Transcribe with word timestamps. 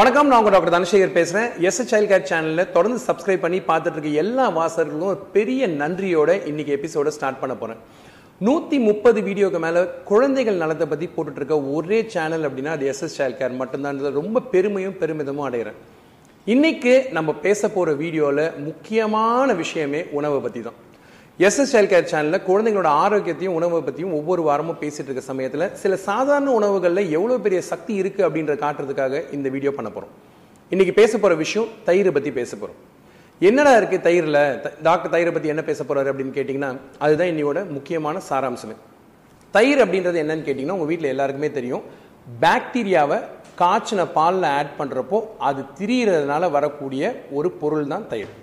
வணக்கம் 0.00 0.28
நான் 0.28 0.40
உங்கள் 0.40 0.54
டாக்டர் 0.54 0.74
தனசேகர் 0.74 1.14
பேசுகிறேன் 1.16 1.48
எஸ் 1.68 1.78
சைல்ட் 1.88 2.08
கேர் 2.10 2.26
சேனலில் 2.28 2.70
தொடர்ந்து 2.74 3.00
சப்ஸ்கிரைப் 3.06 3.42
பண்ணி 3.44 3.58
பார்த்துட்டு 3.70 3.96
இருக்க 3.96 4.20
எல்லா 4.22 4.44
வாசகர்களும் 4.58 5.24
பெரிய 5.34 5.66
நன்றியோட 5.80 6.30
இன்னைக்கு 6.50 6.72
எபிசோட 6.76 7.10
ஸ்டார்ட் 7.16 7.40
பண்ண 7.40 7.54
போகிறேன் 7.62 7.80
நூற்றி 8.46 8.76
முப்பது 8.86 9.20
வீடியோக்கு 9.28 9.60
மேலே 9.64 9.80
குழந்தைகள் 10.10 10.60
நலத்தை 10.62 10.86
பற்றி 10.92 11.08
போட்டுட்ருக்க 11.16 11.58
ஒரே 11.76 11.98
சேனல் 12.14 12.46
அப்படின்னா 12.48 12.74
அது 12.76 12.86
எஸ்எஸ் 12.92 13.18
சைல்ட் 13.18 13.38
கேர் 13.40 13.60
மட்டும்தான். 13.62 14.00
ரொம்ப 14.20 14.42
பெருமையும் 14.54 14.96
பெருமிதமும் 15.02 15.46
அடைகிறேன். 15.48 15.78
இன்னைக்கு 16.46 16.94
நம்ம 17.18 17.34
பேச 17.46 17.68
போகிற 17.76 17.96
வீடியோவில் 18.04 18.44
முக்கியமான 18.68 19.52
விஷயமே 19.62 20.02
உணவை 20.20 20.40
பற்றி 20.46 20.62
தான் 20.68 20.78
எஸ்எஸ் 21.46 21.70
சைல்ட் 21.72 21.90
கேர் 21.90 22.08
சேனலில் 22.10 22.44
குழந்தைங்களோட 22.46 22.88
ஆரோக்கியத்தையும் 23.02 23.54
உணவை 23.58 23.78
பற்றியும் 23.84 24.14
ஒவ்வொரு 24.16 24.42
வாரமும் 24.46 24.78
பேசிட்டு 24.80 25.08
இருக்க 25.08 25.22
சமயத்தில் 25.28 25.64
சில 25.82 25.96
சாதாரண 26.06 26.48
உணவுகளில் 26.58 27.12
எவ்வளோ 27.16 27.36
பெரிய 27.44 27.60
சக்தி 27.68 27.92
இருக்குது 28.00 28.26
அப்படின்ற 28.26 28.54
காட்டுறதுக்காக 28.64 29.22
இந்த 29.36 29.48
வீடியோ 29.54 29.70
பண்ண 29.76 29.90
போகிறோம் 29.94 30.12
இன்னைக்கு 30.72 30.94
பேச 30.98 31.12
போகிற 31.18 31.36
விஷயம் 31.42 31.68
தயிரை 31.86 32.10
பற்றி 32.16 32.32
பேச 32.40 32.50
போகிறோம் 32.56 32.78
என்னடா 33.40 33.72
இருக்குது 33.78 34.04
தயிரில்? 34.08 34.40
டாக்டர் 34.88 35.12
தயிரை 35.14 35.32
பற்றி 35.36 35.52
என்ன 35.54 35.64
பேச 35.70 35.80
போகிறாரு 35.84 36.10
அப்படின்னு 36.12 36.36
கேட்டிங்கன்னா 36.38 36.70
அதுதான் 37.04 37.30
இன்னையோட 37.32 37.62
முக்கியமான 37.76 38.20
சாராம்சமே. 38.28 38.76
தயிர் 39.54 39.82
அப்படின்றது 39.84 40.22
என்னன்னு 40.24 40.46
கேட்டிங்கன்னா 40.48 40.78
உங்கள் 40.78 40.92
வீட்டில் 40.92 41.12
எல்லாருக்குமே 41.14 41.50
தெரியும். 41.58 41.84
பாக்டீரியாவை 42.44 43.18
காய்ச்சின 43.62 44.08
பாலில் 44.18 44.50
ஆட் 44.58 44.76
பண்ணுறப்போ 44.80 45.20
அது 45.48 45.62
திரியிறதுனால 45.80 46.50
வரக்கூடிய 46.58 47.02
ஒரு 47.38 47.50
பொருள் 47.62 47.90
தான் 47.94 48.08
தயிர். 48.12 48.34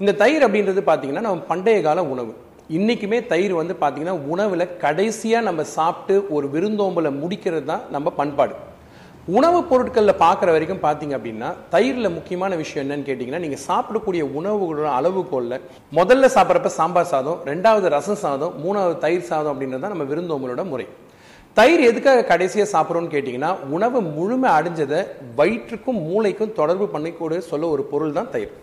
இந்த 0.00 0.12
தயிர் 0.20 0.44
அப்படின்றது 0.46 0.80
பார்த்தீங்கன்னா 0.88 1.22
நம்ம 1.26 1.44
பண்டைய 1.50 1.76
கால 1.84 2.00
உணவு. 2.14 2.32
இன்றைக்குமே 2.76 3.18
தயிர் 3.30 3.52
வந்து 3.58 3.74
பார்த்தீங்கன்னா 3.82 4.16
உணவில் 4.32 4.72
கடைசியாக 4.82 5.46
நம்ம 5.48 5.62
சாப்பிட்டு 5.76 6.14
ஒரு 6.36 6.46
விருந்தோம்பலை 6.54 7.10
முடிக்கிறது 7.20 7.66
தான் 7.70 7.84
நம்ம 7.94 8.10
பண்பாடு. 8.18 8.54
உணவுப் 9.36 9.68
பொருட்களில் 9.70 10.20
பார்க்குற 10.24 10.48
வரைக்கும் 10.54 10.82
பார்த்தீங்க 10.84 11.14
அப்படின்னா 11.18 11.48
தயிரில் 11.74 12.14
முக்கியமான 12.16 12.56
விஷயம் 12.62 12.82
என்னன்னு 12.84 13.06
கேட்டிங்கன்னா 13.08 13.42
நீங்கள் 13.44 13.62
சாப்பிடக்கூடிய 13.68 14.22
உணவுகளோட 14.40 14.90
அளவுகோலில் 14.98 15.64
முதல்ல 15.98 16.30
சாப்பிட்றப்ப 16.36 16.72
சாம்பார் 16.78 17.10
சாதம் 17.12 17.40
ரெண்டாவது 17.50 17.88
ரசம் 17.96 18.20
சாதம் 18.24 18.54
மூணாவது 18.64 18.98
தயிர் 19.06 19.26
சாதம் 19.30 19.52
அப்படின்றது 19.54 19.82
தான் 19.84 19.94
நம்ம 19.94 20.08
விருந்தோம்பலோட 20.12 20.64
முறை. 20.72 20.86
தயிர் 21.56 21.82
எதுக்காக 21.90 22.26
கடைசியாக 22.32 22.72
சாப்பிட்றோம்னு 22.74 23.14
கேட்டிங்கன்னா 23.16 23.52
உணவு 23.78 24.00
முழுமை 24.16 24.50
அடைஞ்சதை 24.58 25.00
வயிற்றுக்கும் 25.40 26.00
மூளைக்கும் 26.10 26.54
தொடர்பு 26.60 26.88
பண்ணிக்கூட 26.94 27.38
சொல்ல 27.50 27.66
ஒரு 27.74 27.84
பொருள் 27.92 28.16
தான் 28.20 28.32
தயிர். 28.36 28.54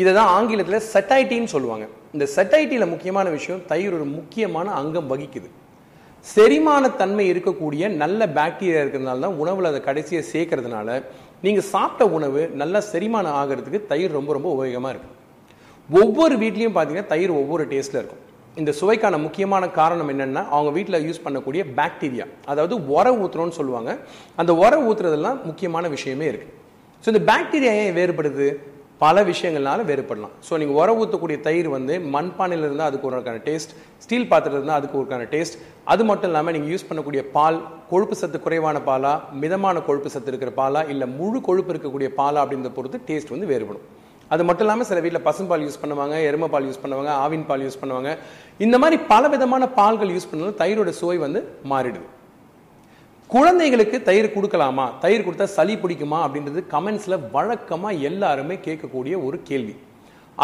இதை 0.00 0.10
தான் 0.18 0.30
ஆங்கிலத்தில் 0.36 0.86
செட்டைட்டின்னு 0.92 1.52
சொல்லுவாங்க. 1.54 1.86
இந்த 2.16 2.24
செட்டைட்டியில் 2.36 2.92
முக்கியமான 2.92 3.26
விஷயம் 3.38 3.62
தயிர் 3.70 3.96
ஒரு 3.98 4.06
முக்கியமான 4.18 4.66
அங்கம் 4.80 5.10
வகிக்குது. 5.12 5.48
செரிமான 6.26 6.84
தன்மை 7.00 7.24
இருக்கக்கூடிய 7.32 7.82
நல்ல 8.02 8.26
பாக்டீரியா 8.38 8.80
இருக்கிறதுனால 8.84 9.22
தான் 9.26 9.38
உணவில் 9.42 9.68
அதை 9.70 9.80
கடைசியை 9.88 10.22
சேர்க்கறதுனால 10.32 10.88
நீங்கள் 11.44 11.66
சாப்பிட்ட 11.74 12.06
உணவு 12.16 12.40
நல்லா 12.60 12.80
செரிமானம் 12.92 13.36
ஆகிறதுக்கு 13.40 13.78
தயிர் 13.92 14.16
ரொம்ப 14.18 14.30
ரொம்ப 14.36 14.48
உபயோகமாக 14.56 14.92
இருக்குது 14.94 15.16
ஒவ்வொரு 15.88 16.34
வீட்லேயும் 16.42 16.74
பார்த்தீங்கன்னா 16.74 17.10
தயிர் 17.12 17.32
ஒவ்வொரு 17.40 17.64
டேஸ்ட்டில் 17.70 18.00
இருக்கும். 18.00 18.22
இந்த 18.60 18.70
சுவைக்கான 18.80 19.18
முக்கியமான 19.26 19.64
காரணம் 19.78 20.10
என்னென்னா 20.12 20.42
அவங்க 20.54 20.70
வீட்டில் 20.76 21.04
யூஸ் 21.06 21.24
பண்ணக்கூடிய 21.26 21.62
பாக்டீரியா 21.78 22.26
அதாவது 22.52 22.74
உர 22.94 23.06
ஊற்றுறோன்னு 23.22 23.58
சொல்லுவாங்க. 23.60 23.90
அந்த 24.40 24.52
உர 24.62 24.72
ஊத்துறதெல்லாம் 24.88 25.38
முக்கியமான 25.48 25.88
விஷயமே 25.96 26.26
இருக்குது 26.32 26.54
ஸோ 27.04 27.08
இந்த 27.12 27.22
பாக்டீரியா 27.32 27.72
ஏன் 27.82 27.96
வேறுபடுது? 27.98 28.48
பல 29.02 29.22
விஷயங்கள்னால 29.28 29.84
வேறுபடலாம். 29.90 30.32
ஸோ 30.46 30.52
நீங்கள் 30.60 30.78
உர 30.80 30.94
ஊற்றக்கூடிய 31.02 31.38
தயிர் 31.46 31.68
வந்து 31.76 31.94
மண்பானையில் 32.14 32.66
இருந்தால் 32.68 32.90
அதுக்கு 32.90 33.08
ஒருக்கான 33.10 33.42
டேஸ்ட் 33.48 33.72
ஸ்டீல் 34.04 34.26
பாத்திரத்தில் 34.32 34.60
இருந்தால் 34.60 34.80
அதுக்கு 34.80 34.98
ஒருக்கான 35.00 35.28
டேஸ்ட் 35.34 35.56
அது 35.92 36.02
மட்டும் 36.10 36.30
இல்லாமல் 36.30 36.54
நீங்கள் 36.56 36.72
யூஸ் 36.74 36.86
பண்ணக்கூடிய 36.88 37.22
பால் 37.36 37.58
கொழுப்பு 37.92 38.16
சத்து 38.20 38.40
குறைவான 38.46 38.82
பாலா 38.90 39.14
மிதமான 39.44 39.82
கொழுப்பு 39.88 40.12
சத்து 40.14 40.30
இருக்கிற 40.32 40.52
பாலா 40.60 40.82
இல்லை 40.94 41.08
முழு 41.18 41.40
கொழுப்பு 41.48 41.72
இருக்கக்கூடிய 41.74 42.10
பாலா 42.20 42.42
அப்படின்றத 42.44 42.74
பொறுத்து 42.78 43.00
டேஸ்ட் 43.08 43.34
வந்து 43.34 43.50
வேறுபடும். 43.52 43.86
அது 44.34 44.42
மட்டும் 44.48 44.66
இல்லாமல் 44.66 44.88
சில 44.88 44.98
வீட்டில் 45.04 45.26
பசும்பால் 45.28 45.66
யூஸ் 45.66 45.82
பண்ணுவாங்க 45.82 46.16
எருமை 46.28 46.48
பால் 46.52 46.66
யூஸ் 46.68 46.82
பண்ணுவாங்க 46.82 47.12
ஆவின் 47.24 47.46
பால் 47.48 47.64
யூஸ் 47.66 47.80
பண்ணுவாங்க. 47.82 48.10
இந்த 48.64 48.76
மாதிரி 48.82 48.96
பல 49.12 49.28
விதமான 49.34 49.66
பால்கள் 49.78 50.14
யூஸ் 50.16 50.30
பண்ணாலும் 50.30 50.58
தயிரோட 50.62 50.90
சுவை 51.02 51.16
வந்து 51.26 51.40
மாறிடுது. 51.72 52.06
குழந்தைகளுக்கு 53.32 53.96
தயிர் 54.06 54.26
கொடுக்கலாமா? 54.34 54.84
தயிர் 55.02 55.24
கொடுத்தா 55.24 55.46
சளி 55.56 55.74
பிடிக்குமா? 55.82 56.18
அப்படின்றது 56.26 56.60
கமெண்ட்ஸில் 56.72 57.16
வழக்கமாக 57.34 58.00
எல்லாருமே 58.08 58.54
கேட்கக்கூடிய 58.64 59.14
ஒரு 59.26 59.36
கேள்வி. 59.48 59.74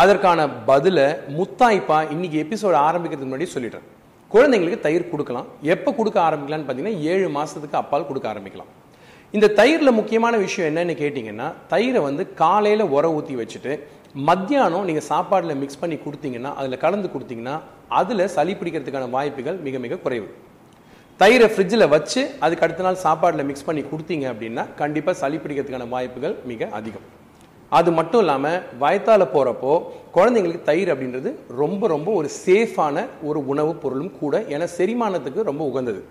அதற்கான 0.03 0.41
பதிலை 0.69 1.07
முத்தாய்ப்பா 1.39 1.99
இன்னைக்கு 2.15 2.37
எபிசோட் 2.45 2.77
ஆரம்பிக்கிறதுக்கு 2.89 3.31
முன்னாடி 3.31 3.49
சொல்லிடுறேன். 3.55 3.87
குழந்தைங்களுக்கு 4.35 4.81
தயிர் 4.87 5.11
கொடுக்கலாம். 5.15 5.49
எப்போ 5.75 5.93
கொடுக்க 5.99 6.19
ஆரம்பிக்கலாம்னு 6.29 6.69
பார்த்தீங்கன்னா 6.69 7.03
ஏழு 7.13 7.27
மாதத்துக்கு 7.39 7.81
அப்பால் 7.83 8.09
கொடுக்க 8.13 8.27
ஆரம்பிக்கலாம். 8.35 8.71
இந்த 9.35 9.53
தயிரில் 9.61 9.97
முக்கியமான 10.01 10.35
விஷயம் 10.47 10.69
என்னன்னு 10.71 10.97
கேட்டிங்கன்னா 11.03 11.51
தயிரை 11.75 12.01
வந்து 12.09 12.23
காலையில் 12.45 12.91
உர 12.97 13.07
ஊற்றி 13.19 13.37
வச்சுட்டு 13.43 13.73
மத்தியானம் 14.31 14.89
நீங்கள் 14.89 15.09
சாப்பாட்டில் 15.13 15.61
மிக்ஸ் 15.63 15.83
பண்ணி 15.85 15.97
கொடுத்தீங்கன்னா 16.07 16.53
அதில் 16.61 16.83
கலந்து 16.85 17.09
கொடுத்தீங்கன்னா 17.15 17.57
அதில் 18.01 18.33
சளி 18.39 18.55
பிடிக்கிறதுக்கான 18.61 19.09
வாய்ப்புகள் 19.17 19.59
மிக 19.69 19.79
மிக 19.87 19.99
குறைவு. 20.05 20.29
தயிரை 21.21 21.47
ஃப்ரிட்ஜில் 21.51 21.89
வச்சு 21.89 22.31
அதுக்கு 22.41 22.65
அடுத்த 22.65 22.83
நாள் 22.83 22.97
சாப்பாடில் 23.03 23.45
மிக்ஸ் 23.45 23.65
பண்ணி 23.65 23.83
கொடுத்தீங்க 23.83 24.31
அப்படின்னா 24.31 24.67
கண்டிப்பாக 24.75 25.19
சளி 25.19 25.37
பிடிக்கிறதுக்கான 25.37 25.89
வாய்ப்புகள் 25.89 26.37
மிக 26.45 26.69
அதிகம். 26.71 27.03
அது 27.69 27.93
மட்டும் 27.93 28.21
இல்லாமல் 28.21 28.63
வயத்தால் 28.81 29.31
போகிறப்போ 29.35 29.83
குழந்தைங்களுக்கு 30.15 30.63
தயிர் 30.63 30.93
அப்படின்றது 30.95 31.33
ரொம்ப 31.49 31.87
ரொம்ப 31.87 32.13
ஒரு 32.13 32.31
சேஃபான 32.47 33.07
ஒரு 33.23 33.47
உணவுப் 33.47 33.83
பொருளும் 33.83 34.19
கூட 34.19 34.39
ஏன்னா 34.39 34.69
செரிமானத்துக்கு 34.77 35.43
ரொம்ப 35.43 35.65
உகந்தது. 35.65 36.05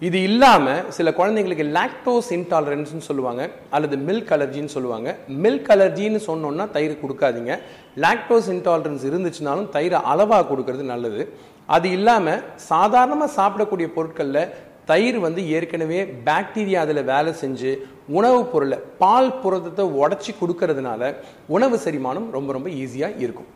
இது 0.00 0.22
இல்லாமல் 0.22 0.90
சில 0.90 1.10
குழந்தைங்களுக்கு 1.10 1.78
லாக்டோஸ் 1.78 2.30
இன்டாலரன்ஸ்னு 2.30 2.98
சொல்லுவாங்க 2.98 3.50
அல்லது 3.70 3.96
மில்க் 3.96 4.32
அலர்ஜின்னு 4.36 4.74
சொல்லுவாங்க. 4.76 5.16
மில்க் 5.42 5.70
அலர்ஜின்னு 5.74 6.20
சொன்னோன்னா 6.26 6.70
தயிர் 6.70 6.98
கொடுக்காதீங்க. 7.02 7.58
லாக்டோஸ் 7.96 8.50
இன்டாலரன்ஸ் 8.56 9.06
இருந்துச்சுனாலும் 9.10 9.70
தயிரை 9.72 9.98
அளவாக 10.12 10.46
கொடுக்கறது 10.50 10.84
நல்லது. 10.92 11.22
அது 11.66 11.90
இல்லாமல் 11.90 12.44
சாதாரணமாக 12.56 13.32
சாப்பிடக்கூடிய 13.38 13.86
பொருட்களில் 13.86 14.52
தயிர் 14.84 15.18
வந்து 15.18 15.48
ஏற்கனவே 15.48 15.98
பாக்டீரியா 16.28 16.78
அதில் 16.84 17.02
வேலை 17.04 17.32
செஞ்சு 17.40 17.72
உணவுப் 18.08 18.52
பொருளை 18.52 18.78
பால் 19.02 19.38
புரதத்தை 19.42 19.84
உடச்சி 19.84 20.32
கொடுக்கறதுனால 20.40 21.14
உணவு 21.46 21.76
செரிமானம் 21.84 22.30
ரொம்ப 22.30 22.52
ரொம்ப 22.52 22.68
ஈஸியாக 22.68 23.20
இருக்கும். 23.24 23.50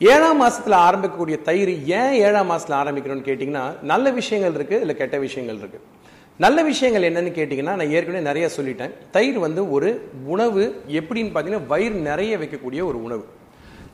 ஏழாம் 0.00 0.36
மாதத்தில் 0.36 0.76
ஆரம்பிக்கக்கூடிய 0.86 1.42
தயிர் 1.42 1.72
ஏன் 1.86 2.14
ஏழாம் 2.26 2.46
மாதத்தில் 2.46 2.78
ஆரம்பிக்கணும்னு 2.82 3.28
கேட்டிங்கன்னா 3.28 3.64
நல்ல 3.82 4.10
விஷயங்கள் 4.10 4.56
இருக்குது 4.58 4.80
இல்லை 4.80 4.96
கெட்ட 4.96 5.18
விஷயங்கள் 5.18 5.56
இருக்குது 5.56 5.84
நல்ல 6.40 6.58
விஷயங்கள் 6.68 7.06
என்னன்னு 7.08 7.30
கேட்டிங்கன்னா 7.36 7.74
நான் 7.78 7.92
ஏற்கனவே 7.96 8.20
நிறைய 8.28 8.46
சொல்லிட்டேன். 8.56 8.92
தயிர் 9.14 9.38
வந்து 9.44 9.62
ஒரு 9.74 9.88
உணவு 10.34 10.62
எப்படின்னு 11.00 11.32
பார்த்தீங்கன்னா 11.32 11.66
வயிறு 11.72 11.98
நிறைய 12.10 12.38
வைக்கக்கூடிய 12.42 12.80
ஒரு 12.90 12.98
உணவு. 13.06 13.24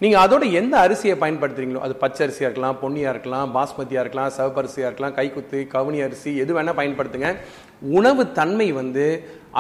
நீங்கள் 0.03 0.23
அதோட 0.25 0.45
எந்த 0.61 0.75
அரிசியை 0.85 1.15
பயன்படுத்துறீங்களோ 1.23 1.81
அது 1.87 1.95
பச்சை 2.03 2.21
அரிசியாக 2.27 2.49
இருக்கலாம் 2.49 2.79
பொன்னியாக 2.83 3.15
இருக்கலாம் 3.15 3.49
பாஸ்மதியாக 3.57 4.05
இருக்கலாம் 4.05 4.31
சிவப்பரிசியாக 4.37 4.89
இருக்கலாம் 4.91 5.17
கைக்குத்து 5.19 5.61
கவுனி 5.75 6.01
அரிசி 6.07 6.33
எது 6.45 6.55
வேணால் 6.59 6.79
பயன்படுத்துங்க. 6.81 7.31
உணவு 7.99 8.25
தன்மை 8.41 8.69
வந்து 8.81 9.07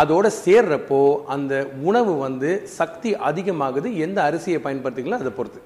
அதோட 0.02 0.26
சேர்றப்போ 0.44 1.02
அந்த 1.36 1.54
உணவு 1.90 2.14
வந்து 2.26 2.50
சக்தி 2.78 3.12
அதிகமாகுது. 3.30 3.90
எந்த 4.06 4.18
அரிசியை 4.30 4.60
பயன்படுத்துங்களோ 4.66 5.20
அதை 5.22 5.32
பொறுத்து. 5.38 5.62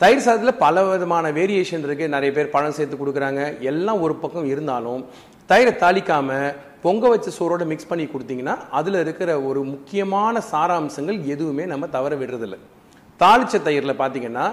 தயிர் 0.00 0.26
சாதத்தில் 0.26 0.62
பல 0.66 0.82
விதமான 0.90 1.30
வேரியேஷன் 1.38 1.84
இருக்குது 1.86 2.14
நிறைய 2.16 2.32
பேர் 2.34 2.54
பழம் 2.56 2.76
சேர்த்து 2.76 2.96
கொடுக்குறாங்க. 2.96 3.42
எல்லாம் 3.72 4.02
ஒரு 4.06 4.14
பக்கம் 4.24 4.50
இருந்தாலும் 4.54 5.02
தயிரை 5.50 5.72
தாளிக்காமல் 5.82 6.48
பொங்க 6.82 7.04
வச்ச 7.10 7.28
சோறோட 7.36 7.62
மிக்ஸ் 7.70 7.88
பண்ணி 7.90 8.04
கொடுத்தீங்கன்னா 8.12 8.54
அதில் 8.78 8.98
இருக்கிற 9.04 9.30
ஒரு 9.48 9.60
முக்கியமான 9.70 10.42
சாராம்சங்கள் 10.50 11.18
எதுவுமே 11.34 11.64
நம்ம 11.70 11.84
தவற 11.94 12.12
விடுறதில்லை. 12.22 12.58
தாளிச்ச 13.22 13.56
தயிரில் 13.68 14.00
பார்த்தீங்கன்னா 14.02 14.44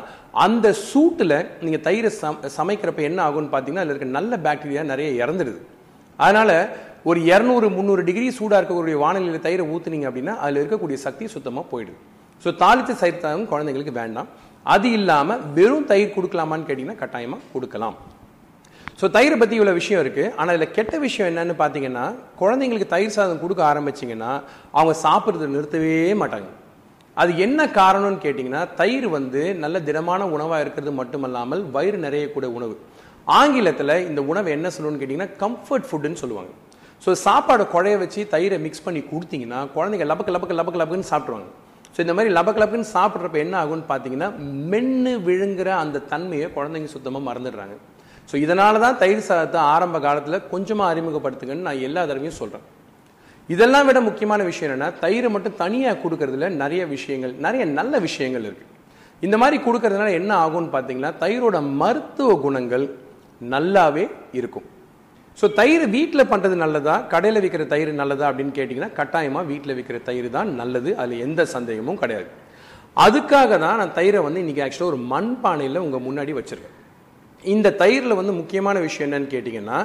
அந்த 0.46 0.68
சூட்டில் 0.90 1.36
நீங்கள் 1.64 1.84
தயிரை 1.88 2.12
சம் 2.22 2.40
சமைக்கிறப்ப 2.58 3.04
என்ன 3.10 3.20
ஆகும்னு 3.28 3.52
பார்த்தீங்கன்னா 3.56 3.84
அதில் 3.84 3.94
இருக்க 3.96 4.10
நல்ல 4.20 4.40
பாக்டீரியா 4.48 4.84
நிறைய 4.94 5.10
இறந்துடுது 5.24 5.60
அதனால் 6.20 6.56
ஒரு 7.10 7.20
இரநூறு 7.32 7.68
முந்நூறு 7.78 8.02
டிகிரி 8.08 8.28
சூடாக 8.40 8.60
இருக்கக்கூடிய 8.62 8.98
வானிலையில் 9.06 9.46
தயிரை 9.48 9.66
ஊற்றுனீங்க 9.74 10.10
அப்படின்னா 10.10 10.36
அதில் 10.44 10.62
இருக்கக்கூடிய 10.62 10.98
சக்தி 11.06 11.26
சுத்தமாக 11.36 11.66
போயிடுது. 11.74 12.00
ஸோ 12.44 12.50
தாளித்த 12.64 13.00
தயிர் 13.04 13.24
சாதம் 13.24 13.50
குழந்தைங்களுக்கு 13.54 14.00
வேண்டாம். 14.02 14.30
அது 14.66 14.90
இல்லாமல் 15.00 15.42
வெறும் 15.58 15.90
தயிர் 15.94 16.16
கொடுக்கலாமான்னு 16.18 16.68
கேட்டிங்கன்னா 16.70 17.02
கட்டாயமாக 17.04 17.50
கொடுக்கலாம். 17.54 17.98
ஸோ 19.00 19.06
தயிரை 19.16 19.36
பற்றி 19.40 19.56
இவ்வளோ 19.60 19.72
விஷயம் 19.78 20.02
இருக்குது 20.04 20.32
ஆனால் 20.40 20.56
இதில் 20.58 20.74
கெட்ட 20.76 20.98
விஷயம் 21.06 21.28
என்னன்னு 21.30 21.54
பார்த்தீங்கன்னா 21.62 22.04
குழந்தைங்களுக்கு 22.42 22.92
தயிர் 22.94 23.16
சாதம் 23.16 23.42
கொடுக்க 23.42 23.62
ஆரம்பிச்சிங்கன்னா 23.70 24.30
அவங்க 24.78 24.94
சாப்பிட்றத 25.06 25.48
நிறுத்தவே 25.56 25.96
மாட்டாங்க. 26.22 26.50
அது 27.22 27.32
என்ன 27.46 27.66
காரணம்னு 27.80 28.20
கேட்டிங்கன்னா 28.26 28.62
தயிர் 28.80 29.08
வந்து 29.18 29.42
நல்ல 29.64 29.80
திடமான 29.88 30.22
உணவாக 30.36 30.62
இருக்கிறது 30.66 30.92
மட்டுமல்லாமல் 31.00 31.64
வயிறு 31.76 31.98
நிறையக்கூடிய 32.06 32.50
உணவு. 32.60 32.76
ஆங்கிலத்தில் 33.28 33.94
இந்த 34.10 34.22
உணவு 34.32 34.50
என்ன 34.58 34.70
சொல்லணும்னு 34.76 35.02
கேட்டிங்கன்னா 35.02 35.34
கம்ஃபர்ட் 35.44 35.88
ஃபுட்டுன்னு 35.90 36.22
சொல்லுவாங்க. 36.24 36.52
ஸோ 37.04 37.16
சாப்பாடை 37.26 37.66
குழைய 37.74 37.98
வச்சு 38.04 38.22
தயிரை 38.36 38.60
மிக்ஸ் 38.66 38.86
பண்ணி 38.86 39.02
கொடுத்தீங்கன்னா 39.12 39.60
குழந்தைங்க 39.76 40.08
லபக்கு 40.12 40.36
லபக்கு 40.36 40.58
லபக்கு 40.60 40.82
லபக்குன்னு 40.82 41.12
சாப்பிட்ருவாங்க 41.12 41.50
ஸோ 41.96 42.00
இந்த 42.06 42.16
மாதிரி 42.18 42.32
லபக்கு 42.38 42.62
லபக்குன்னு 42.64 42.94
சாப்பிட்றப்ப 42.96 43.40
என்ன 43.46 43.58
ஆகும்னு 43.64 43.86
பார்த்தீங்கன்னா 43.92 44.30
மென்று 44.72 45.14
விழுங்குற 45.28 45.70
அந்த 45.84 46.04
தன்மையை 46.14 46.48
குழந்தைங்க 46.58 46.92
சுத்தமாக 46.96 47.28
மறந்துடுறாங்க. 47.30 47.76
ஸோ 48.30 48.36
இதனால 48.46 48.80
தான் 48.86 49.00
தயிர் 49.02 49.28
சாதத்தை 49.30 49.60
ஆரம்ப 49.74 49.98
காலத்தில் 50.06 50.46
கொஞ்சமாக 50.54 50.92
அறிமுகப்படுத்துங்கன்னு 50.94 51.68
நான் 51.70 51.84
எல்லா 51.88 52.04
தடவையும் 52.10 52.40
சொல்கிறேன் 52.42 52.66
இதெல்லாம் 53.54 53.88
விட 53.88 54.00
முக்கியமான 54.08 54.44
விஷயம் 54.52 54.68
என்னென்னா 54.70 54.92
தயிர் 55.04 55.28
மட்டும் 55.34 55.58
தனியாக 55.64 56.00
கொடுக்கறதுல 56.04 56.48
நிறைய 56.62 56.84
விஷயங்கள் 56.96 57.34
நிறைய 57.46 57.66
நல்ல 57.80 58.00
விஷயங்கள் 58.06 58.46
இருக்குது 58.48 58.72
இந்த 59.26 59.36
மாதிரி 59.42 59.58
கொடுக்கறதுனால 59.66 60.14
என்ன 60.20 60.32
ஆகும்னு 60.46 60.72
பார்த்தீங்கன்னா 60.76 61.12
தயிரோட 61.24 61.58
மருத்துவ 61.82 62.32
குணங்கள் 62.46 62.86
நல்லாவே 63.54 64.06
இருக்கும். 64.40 64.66
ஸோ 65.40 65.46
தயிர் 65.60 65.86
வீட்டில் 65.96 66.30
பண்ணுறது 66.32 66.56
நல்லதா? 66.64 66.96
கடையில் 67.14 67.42
விற்கிற 67.44 67.64
தயிர் 67.74 67.92
நல்லதா 68.02 68.26
அப்படின்னு 68.30 68.54
கேட்டிங்கன்னா 68.58 68.92
கட்டாயமாக 69.00 69.50
வீட்டில் 69.52 69.76
விற்கிற 69.78 69.98
தயிர் 70.10 70.30
தான் 70.38 70.50
நல்லது. 70.62 70.92
அதில் 71.02 71.24
எந்த 71.26 71.46
சந்தேகமும் 71.56 72.02
கிடையாது. 72.04 72.30
அதுக்காக 73.06 73.52
தான் 73.66 73.80
நான் 73.82 73.96
தயிரை 74.00 74.20
வந்து 74.28 74.42
இன்றைக்கி 74.44 74.64
ஆக்சுவலாக 74.66 74.92
ஒரு 74.94 75.00
மண்பானையில் 75.14 75.84
உங்கள் 75.86 76.06
முன்னாடி 76.08 76.34
வச்சுருக்கேன். 76.40 76.75
இந்த 77.54 77.74
தயிரில் 77.82 78.18
வந்து 78.20 78.34
முக்கியமான 78.42 78.80
விஷயம் 78.86 79.08
என்னன்னு 79.08 79.34
கேட்டிங்கன்னா 79.34 79.80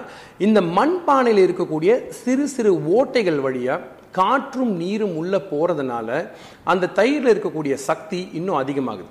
இந்த 0.47 0.61
மண்பானையில் 0.77 1.45
இருக்கக்கூடிய 1.47 1.93
சிறு 2.21 2.45
சிறு 2.55 2.73
ஓட்டைகள் 2.97 3.41
வழியாக 3.47 3.87
காற்றும் 4.19 4.75
நீரும் 4.83 5.17
உள்ளே 5.21 5.41
போகிறதுனால 5.51 6.29
அந்த 6.73 6.93
தயிரில் 6.99 7.33
இருக்கக்கூடிய 7.33 7.75
சக்தி 7.89 8.21
இன்னும் 8.39 8.61
அதிகமாகுது. 8.63 9.11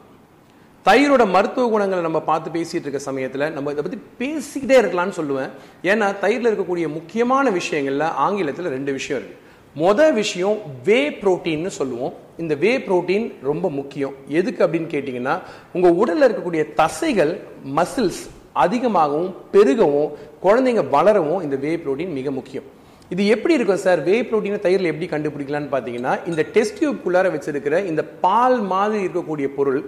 தயிரோட 0.86 1.24
மருத்துவ 1.36 1.66
குணங்களை 1.70 2.02
நம்ம 2.06 2.20
பார்த்து 2.30 2.50
பேசிகிட்டு 2.56 2.88
இருக்க 2.88 3.00
சமயத்தில் 3.10 3.52
நம்ம 3.56 3.72
இதை 3.74 3.84
பற்றி 3.86 4.00
பேசிக்கிட்டே 4.22 4.78
இருக்கலாம்னு 4.82 5.18
சொல்லுவேன். 5.20 5.52
ஏன்னா 5.92 6.08
தயிரில் 6.24 6.50
இருக்கக்கூடிய 6.52 6.88
முக்கியமான 6.98 7.52
விஷயங்கள்ல 7.60 8.08
ஆங்கிலத்தில் 8.26 8.74
ரெண்டு 8.76 8.92
விஷயம் 8.98 9.22
இருக்குது 9.22 9.46
மொதல் 9.84 10.14
விஷயம் 10.14 10.58
வே 10.88 11.00
புரோட்டீன்னு 11.22 11.72
சொல்லுவோம். 11.80 12.14
இந்த 12.44 12.54
வே 12.64 12.72
புரோட்டீன் 12.78 13.28
ரொம்ப 13.50 13.66
முக்கியம். 13.70 14.14
எதுக்கு 14.40 14.62
அப்படின்னு 14.66 14.90
கேட்டிங்கன்னா 14.96 15.36
உங்கள் 15.74 15.98
உடலில் 16.02 16.28
இருக்கக்கூடிய 16.28 16.64
தசைகள் 16.82 17.34
மசில்ஸ் 17.78 18.24
அதிகமாகவும் 18.64 19.32
பெருகவும் 19.54 20.12
குழந்தைங்க 20.44 20.84
வளரவும் 20.96 21.42
இந்த 21.46 21.56
வே 21.64 21.72
ப்ரோட்டீன் 21.84 22.14
மிக 22.20 22.32
முக்கியம். 22.38 22.68
இது 23.14 23.24
எப்படி 23.36 23.54
இருக்கும் 23.58 23.84
சார் 23.84 24.00
வே 24.08 24.16
ப்ரோட்டீனை 24.30 24.60
தயிரில் 24.66 24.90
எப்படி 24.92 25.08
கண்டுபிடிக்கலாம்னு 25.14 25.72
பார்த்தீங்கன்னா 25.74 26.14
இந்த 26.30 26.42
டெஸ்ட் 26.56 26.80
டியூப்குள்ளார 26.80 27.28
வச்சிருக்கிற 27.36 27.86
இந்த 27.92 28.04
பால் 28.26 28.60
மாதிரி 28.74 29.02
இருக்கக்கூடிய 29.06 29.48
பொருள் 29.58 29.82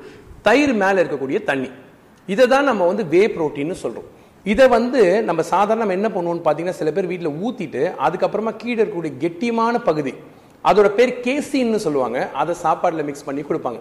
தயிர் 0.48 0.74
மேலே 0.84 0.98
இருக்கக்கூடிய 1.04 1.40
தண்ணி. 1.50 1.70
இதை 2.28 2.46
தான் 2.54 2.68
நம்ம 2.70 2.86
வந்து 2.92 3.06
வே 3.14 3.24
ப்ரோட்டீன்னு 3.36 3.78
சொல்கிறோம் 3.84 4.10
இதை 4.46 4.66
வந்து 4.76 5.02
நம்ம 5.30 5.42
சாதாரண 5.54 5.88
என்ன 5.98 6.10
பண்ணுவோம்னு 6.14 6.46
பார்த்தீங்கன்னா 6.46 6.80
சில 6.82 6.92
பேர் 6.92 7.10
வீட்டில் 7.12 7.36
ஊற்றிட்டு 7.46 7.82
அதுக்கப்புறமா 8.06 8.54
கீழே 8.62 8.80
இருக்கக்கூடிய 8.82 9.14
கெட்டியமான 9.24 9.82
பகுதி 9.90 10.14
அதோட 10.70 10.88
பேர் 10.98 11.12
கேசின்னு 11.26 11.80
சொல்லுவாங்க. 11.86 12.20
அதை 12.42 12.54
சாப்பாட்டில் 12.66 13.08
மிக்ஸ் 13.10 13.28
பண்ணி 13.28 13.42
கொடுப்பாங்க. 13.42 13.80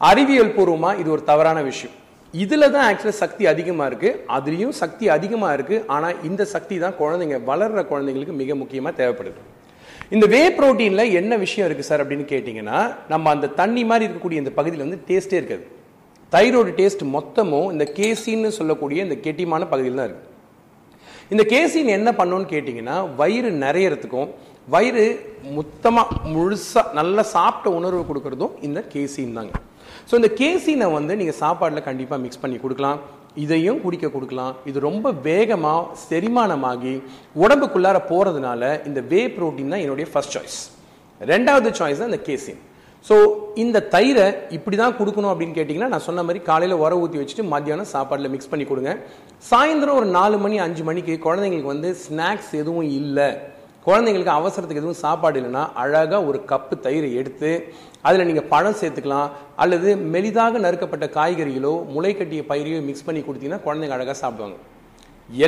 அறிவியல் 0.00 0.54
பூர்வமாக 0.56 0.98
இது 1.00 1.08
ஒரு 1.10 1.22
தவறான 1.30 1.62
விஷயம். 1.62 1.94
இதில் 2.42 2.72
தான் 2.74 2.86
ஆக்சுவலாக 2.88 3.18
சக்தி 3.22 3.44
அதிகமாக 3.52 3.88
இருக்குது 3.90 4.18
அதுலேயும் 4.36 4.74
சக்தி 4.82 5.04
அதிகமாக 5.16 5.54
இருக்குது 5.56 5.84
ஆனால் 5.94 6.16
இந்த 6.28 6.42
சக்தி 6.54 6.76
தான் 6.84 6.96
குழந்தைங்க 7.00 7.36
வளர்கிற 7.50 7.80
குழந்தைங்களுக்கு 7.90 8.34
மிக 8.40 8.54
முக்கியமாக 8.62 8.98
தேவைப்படுது. 9.00 9.40
இந்த 10.14 10.26
வே 10.34 10.40
ப்ரோட்டீனில் 10.56 11.12
என்ன 11.20 11.32
விஷயம் 11.44 11.66
இருக்குது 11.68 11.88
சார் 11.90 12.02
அப்படின்னு 12.04 12.26
கேட்டிங்கன்னா 12.32 12.78
நம்ம 13.12 13.30
அந்த 13.34 13.50
தண்ணி 13.60 13.82
மாதிரி 13.90 14.06
இருக்கக்கூடிய 14.06 14.42
இந்த 14.42 14.52
பகுதியில் 14.58 14.86
வந்து 14.86 15.00
டேஸ்ட்டே 15.10 15.38
இருக்காது. 15.40 15.64
தயிரோட 16.32 16.70
டேஸ்ட் 16.80 17.04
மொத்தமும் 17.16 17.68
இந்த 17.74 17.84
கேசின்னு 17.98 18.50
சொல்லக்கூடிய 18.58 19.04
இந்த 19.06 19.18
கெட்டியமான 19.26 19.68
பகுதியில் 19.72 20.00
தான் 20.00 20.08
இருக்குது 20.10 20.32
இந்த 21.34 21.44
கேசின் 21.52 21.90
என்ன 21.98 22.10
பண்ணோன்னு 22.20 22.48
கேட்டிங்கன்னா 22.54 22.96
வயிறு 23.20 23.50
நிறையறதுக்கும் 23.64 24.32
வயிறு 24.74 25.04
மொத்தமாக 25.58 26.18
முழுசாக 26.34 26.92
நல்லா 26.98 27.22
சாப்பிட்ட 27.36 27.76
உணர்வு 27.78 28.02
கொடுக்கறதும் 28.10 28.56
இந்த 28.68 28.80
கேசின் 28.94 29.38
தாங்க. 29.38 29.54
ஸோ 30.10 30.14
இந்த 30.20 30.30
கேசினை 30.40 30.88
வந்து 30.98 31.12
நீங்கள் 31.20 31.38
சாப்பாட்டில் 31.42 31.86
கண்டிப்பாக 31.88 32.22
மிக்ஸ் 32.24 32.42
பண்ணி 32.42 32.58
கொடுக்கலாம். 32.64 33.00
இதையும் 33.44 33.80
குடிக்க 33.84 34.06
கொடுக்கலாம். 34.16 34.52
இது 34.70 34.78
ரொம்ப 34.88 35.06
வேகமாக 35.28 35.80
செரிமானமாகி 36.08 36.94
உடம்புக்குள்ளார 37.44 37.98
போகிறதுனால 38.10 38.62
இந்த 38.88 39.00
வே 39.12 39.22
ப்ரோட்டீன் 39.38 39.72
தான் 39.74 39.82
என்னுடைய 39.84 40.06
ஃபர்ஸ்ட் 40.12 40.36
சாய்ஸ் 40.36 40.60
ரெண்டாவது 41.20 41.68
சாய்ஸ் 41.80 42.00
தான் 42.02 42.12
இந்த 42.12 42.22
கேசின் 42.28 42.60
ஸோ 43.08 43.16
இந்த 43.62 43.78
தயிரை 43.94 44.26
இப்படி 44.56 44.76
தான் 44.82 44.94
கொடுக்கணும் 44.98 45.30
அப்படின்னு 45.32 45.56
கேட்டிங்கன்னா 45.56 45.90
நான் 45.94 46.04
சொன்ன 46.06 46.22
மாதிரி 46.26 46.40
காலையில் 46.46 46.80
உர 46.82 46.92
ஊற்றி 47.00 47.18
வச்சுட்டு 47.20 47.44
மத்தியானம் 47.54 47.90
சாப்பாட்டில் 47.94 48.32
மிக்ஸ் 48.34 48.50
பண்ணி 48.52 48.64
கொடுங்க. 48.68 48.92
சாயந்தரம் 49.50 49.98
ஒரு 50.00 50.08
நாலு 50.18 50.36
மணி 50.44 50.56
அஞ்சு 50.66 50.84
மணிக்கு 50.88 51.14
குழந்தைங்களுக்கு 51.26 51.72
வந்து 51.72 51.90
ஸ்நாக்ஸ் 52.04 52.52
எதுவும் 52.60 52.88
இல்லை. 53.00 53.28
குழந்தைங்களுக்கு 53.86 54.32
அவசரத்துக்கு 54.38 54.82
எதுவும் 54.82 55.02
சாப்பாடு 55.04 55.38
இல்லைன்னா 55.40 55.62
அழகாக 55.82 56.20
ஒரு 56.28 56.38
கப்பு 56.50 56.74
தயிர் 56.86 57.08
எடுத்து 57.20 57.50
அதில் 58.06 58.26
நீங்கள் 58.28 58.48
பழம் 58.52 58.78
சேர்த்துக்கலாம். 58.80 59.28
அல்லது 59.62 59.90
மெலிதாக 60.14 60.60
நறுக்கப்பட்ட 60.64 61.06
காய்கறிகளோ 61.18 61.74
முளை 61.94 62.12
கட்டிய 62.20 62.42
பயிரையோ 62.50 62.80
மிக்ஸ் 62.88 63.06
பண்ணி 63.08 63.22
கொடுத்தீங்கன்னா 63.26 63.64
குழந்தைங்க 63.66 63.96
அழகாக 63.98 64.16
சாப்பிடுவாங்க. 64.22 64.58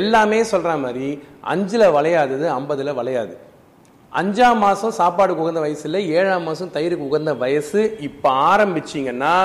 எல்லாமே 0.01 0.39
சொல்கிற 0.51 0.71
மாதிரி 0.85 1.09
அஞ்சில் 1.53 1.93
வளையாதது 1.97 2.45
ஐம்பதில் 2.59 2.97
வளையாது. 2.99 3.35
அஞ்சாம் 4.19 4.61
மாதம் 4.65 4.97
சாப்பாடுக்கு 5.01 5.43
உகந்த 5.43 5.61
வயசு 5.65 5.83
இல்லை 5.87 6.01
ஏழாம் 6.17 6.45
மாதம் 6.49 6.73
தயிருக்கு 6.75 7.09
உகந்த 7.09 7.31
வயசு 7.43 7.81
இப்போ 8.07 8.29
ஆரம்பிச்சிங்கன்னா 8.51 9.35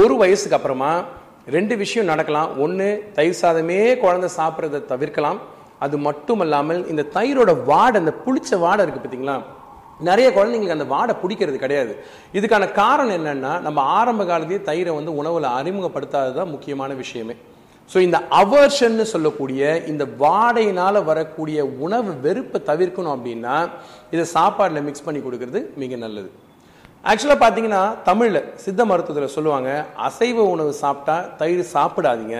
ஒரு 0.00 0.14
வயசுக்கு 0.22 0.56
அப்புறமா 0.58 0.92
ரெண்டு 1.56 1.74
விஷயம் 1.82 2.10
நடக்கலாம். 2.10 2.50
ஒன்று 2.64 2.88
தயிர் 3.16 3.40
சாதமே 3.42 3.80
குழந்தை 4.02 4.28
சாப்பிட்றத 4.38 4.86
தவிர்க்கலாம். 4.92 5.40
அது 5.86 5.96
மட்டும் 6.06 6.42
இல்லாமல் 6.44 6.80
இந்த 6.92 7.02
தயிரோட 7.16 7.52
வாடை 7.70 7.96
அந்த 8.02 8.12
புளிச்ச 8.24 8.58
வாடை 8.64 8.80
இருக்குது 8.84 9.04
பார்த்தீங்களா 9.04 9.36
நிறைய 10.08 10.28
குழந்தைங்களுக்கு 10.36 10.76
அந்த 10.78 10.88
வாடை 10.92 11.14
பிடிக்கிறது 11.22 11.56
கிடையாது. 11.62 11.92
இதுக்கான 12.38 12.66
காரணம் 12.80 13.16
என்னென்னா 13.18 13.52
நம்ம 13.66 13.80
ஆரம்ப 13.98 14.22
காலத்தையே 14.30 14.60
தயிரை 14.68 14.92
வந்து 14.98 15.12
உணவில் 15.20 15.54
அறிமுகப்படுத்தாதது 15.58 16.36
தான் 16.38 16.52
முக்கியமான 16.54 16.94
விஷயமே. 17.02 17.34
ஸோ 17.90 17.98
இந்த 18.06 18.18
அவர்ஷன்னு 18.40 19.04
சொல்லக்கூடிய 19.12 19.62
இந்த 19.92 20.04
வாடையினால் 20.22 21.06
வரக்கூடிய 21.10 21.58
உணவு 21.84 22.10
வெறுப்பை 22.26 22.58
தவிர்க்கணும் 22.70 23.14
அப்படின்னா 23.16 23.56
இதை 24.14 24.24
சாப்பாடில் 24.36 24.86
மிக்ஸ் 24.88 25.06
பண்ணி 25.06 25.20
கொடுக்கறது 25.26 25.62
மிக 25.82 25.96
நல்லது. 26.04 26.30
ஆக்சுவலாக 27.10 27.40
பார்த்தீங்கன்னா 27.42 27.82
தமிழில் 28.08 28.40
சித்த 28.64 28.84
மருத்துவத்தில் 28.90 29.34
சொல்லுவாங்க 29.36 29.70
அசைவ 30.08 30.48
உணவு 30.54 30.72
சாப்பிட்டா 30.82 31.18
தயிர் 31.42 31.62
சாப்பிடாதீங்க 31.76 32.38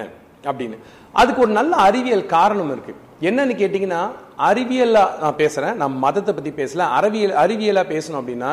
அப்படின்னு. 0.51 0.79
அதுக்கு 1.21 1.43
ஒரு 1.45 1.53
நல்ல 1.61 1.73
அறிவியல் 1.89 2.27
காரணம் 2.37 2.73
இருக்குது 2.75 3.01
என்னன்னு 3.29 3.55
கேட்டிங்கன்னா 3.61 4.03
அறிவியலா 4.49 5.03
நான் 5.23 5.41
பேசுகிறேன் 5.41 5.79
நான் 5.81 5.97
மதத்தை 6.05 6.33
பற்றி 6.35 6.53
பேசல 6.61 6.85
அறிவியல் 6.99 7.35
அறிவியலாக 7.43 7.93
பேசணும் 7.95 8.21
அப்படின்னா 8.21 8.51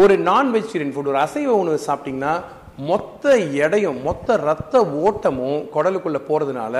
ஒரு 0.00 0.14
நான் 0.28 0.50
வெஜிடேரியன் 0.54 0.92
ஃபுட் 0.94 1.10
ஒரு 1.12 1.20
அசைவ 1.26 1.54
உணவு 1.62 1.78
சாப்பிட்டீங்கன்னா 1.86 2.34
மொத்த 2.90 3.32
எடையும் 3.64 3.98
மொத்த 4.06 4.36
ரத்த 4.48 4.74
ஓட்டமும் 5.06 5.62
குடலுக்குள்ள 5.74 6.18
போறதுனால 6.28 6.76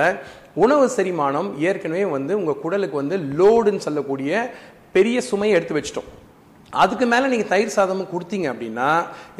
உணவு 0.63 0.85
செரிமானம் 0.95 1.49
ஏற்கனவே 1.67 2.05
வந்து 2.15 2.33
உங்க 2.39 2.55
குடலுக்கு 2.63 3.01
வந்து 3.01 3.17
லோடுன்னு 3.39 3.85
சொல்லக்கூடிய 3.87 4.31
பெரிய 4.95 5.17
சுமையை 5.29 5.55
எடுத்து 5.57 5.75
வச்சிட்டோம். 5.77 6.09
அதுக்கு 6.83 7.05
மேலே 7.11 7.25
நீங்கள் 7.31 7.51
தயிர் 7.51 7.75
சாதமும் 7.75 8.11
கொடுத்தீங்க 8.13 8.47
அப்படின்னா 8.53 8.89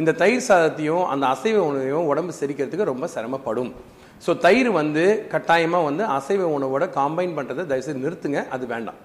இந்த 0.02 0.12
தயிர் 0.22 0.48
சாதத்தையும் 0.50 1.06
அந்த 1.14 1.26
அசைவ 1.34 1.58
உணவையும் 1.70 2.10
உடம்பு 2.12 2.34
செரிக்கிறதுக்கு 2.40 2.92
ரொம்ப 2.92 3.08
சிரமப்படும். 3.16 3.72
ஸோ 4.26 4.32
தயிர் 4.46 4.70
வந்து 4.82 5.04
கட்டாயமாக 5.32 5.88
வந்து 5.90 6.04
அசைவ 6.18 6.50
உணவோட 6.58 6.84
காம்பைன் 7.00 7.34
பண்ணுறதை 7.38 7.64
தயவுசெய்து 7.72 8.04
நிறுத்துங்க. 8.06 8.42
அது 8.56 8.64
வேண்டாம். 8.74 9.00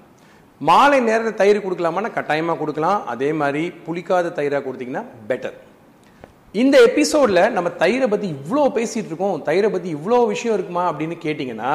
மாலை 0.68 0.98
நேரத்தில் 1.08 1.40
தயிர் 1.40 1.64
கொடுக்கலாமான்னா 1.64 2.10
கட்டாயமாக 2.18 2.58
கொடுக்கலாம். 2.60 3.00
அதே 3.12 3.30
மாதிரி 3.40 3.62
புளிக்காத 3.86 4.32
தயிராக 4.38 4.62
கொடுத்தீங்கன்னா 4.66 5.04
பெட்டர் 5.30 5.56
இந்த 6.62 6.76
எபிசோடில் 6.88 7.42
நம்ம 7.56 7.68
தயிரை 7.82 8.06
பற்றி 8.12 8.28
இவ்வளோ 8.36 8.62
பேசிகிட்டு 8.76 9.10
இருக்கோம். 9.10 9.36
தயிரை 9.48 9.68
பற்றி 9.72 9.88
இவ்வளோ 9.96 10.18
விஷயம் 10.32 10.56
இருக்குமா 10.56 10.84
அப்படின்னு 10.90 11.16
கேட்டிங்கன்னா 11.24 11.72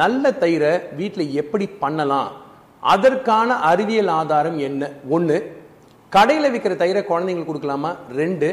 நல்ல 0.00 0.30
தயிரை 0.42 0.72
வீட்டில் 0.98 1.34
எப்படி 1.42 1.66
பண்ணலாம்? 1.82 2.30
அதற்கான 2.94 3.56
அறிவியல் 3.70 4.12
ஆதாரம் 4.20 4.58
என்ன? 4.68 4.90
ஒன்று 5.16 5.36
கடையில் 6.12 6.52
விற்கிற 6.54 6.74
தயிரை 6.82 7.02
குழந்தைங்களுக்கு 7.10 7.52
கொடுக்கலாமா? 7.52 7.90
ரெண்டு 8.20 8.48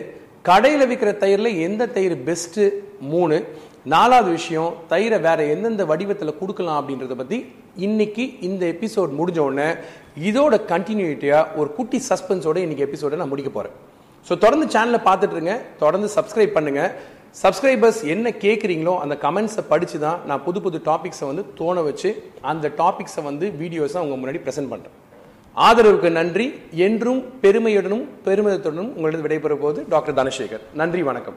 கடையில் 0.49 0.89
விற்கிற 0.91 1.11
தயிரில் 1.23 1.59
எந்த 1.67 1.91
தயிர் 1.97 2.17
பெஸ்ட்டு 2.29 2.63
மூணு 3.11 3.37
நாலாவது 3.91 4.29
விஷயம் 4.37 4.75
தயிரை 4.91 5.17
வேற 5.25 5.39
எந்தெந்த 5.53 5.83
வடிவத்தில் 5.89 6.37
கொடுக்கலாம் 6.41 6.77
அப்படின்றத 6.81 7.15
பற்றி 7.21 7.37
இன்னைக்கு 7.85 8.23
இந்த 8.47 8.63
எபிசோட் 8.73 9.17
முடிஞ்ச 9.19 9.39
உடனே 9.45 9.67
இதோட 10.27 10.55
கண்டினியூட்டியாக 10.69 11.57
ஒரு 11.59 11.69
குட்டி 11.77 11.99
சஸ்பென்ஸோட 12.09 12.57
இன்னைக்கு 12.65 12.85
எபிசோட 12.87 13.19
நான் 13.21 13.31
முடிக்க 13.33 13.51
போகிறேன் 13.51 13.75
ஸோ 14.27 14.33
தொடர்ந்து 14.43 14.67
சேனலை 14.75 14.99
பார்த்துட்டு 15.09 15.35
இருங்க 15.37 15.55
தொடர்ந்து 15.83 16.09
சப்ஸ்கிரைப் 16.15 16.55
பண்ணுங்க. 16.57 16.81
சப்ஸ்கிரைபர்ஸ் 17.43 18.01
என்ன 18.13 18.35
கேட்குறீங்களோ 18.45 18.93
அந்த 19.03 19.15
கமெண்ட்ஸை 19.25 19.63
படித்து 19.71 19.99
தான் 20.05 20.19
நான் 20.29 20.43
புது 20.47 20.61
புது 20.65 20.79
டாபிக்ஸை 20.89 21.27
வந்து 21.31 21.45
தோண 21.59 21.81
வச்சு 21.89 22.09
அந்த 22.51 22.71
டாபிக்ஸை 22.81 23.23
வந்து 23.29 23.47
வீடியோஸாக 23.61 24.05
உங்கள் 24.05 24.21
முன்னாடி 24.21 24.41
ப்ரெசென்ட் 24.45 24.71
பண்ணுறேன் 24.73 24.97
ஆதரவுக்கு 25.57 26.09
நன்றி. 26.19 26.45
என்றும் 26.87 27.19
பெருமையுடனும் 27.43 28.05
பெருமிதத்துடனும் 28.27 28.91
உங்களிடம் 28.95 29.25
விடைபெற 29.25 29.55
போது 29.65 29.81
டாக்டர் 29.95 30.17
தனசேகர். 30.21 30.63
நன்றி 30.81 31.03
வணக்கம். 31.09 31.31